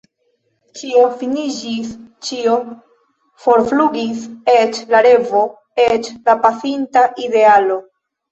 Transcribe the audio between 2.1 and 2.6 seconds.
ĉio